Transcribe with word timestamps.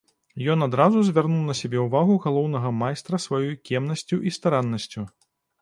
Ён 0.53 0.59
адразу 0.67 1.03
звярнуў 1.09 1.43
на 1.49 1.55
сябе 1.59 1.83
ўвагу 1.83 2.17
галоўнага 2.25 2.73
майстра 2.81 3.23
сваёй 3.27 3.55
кемнасцю 3.71 4.21
і 4.31 4.37
стараннасцю. 4.39 5.09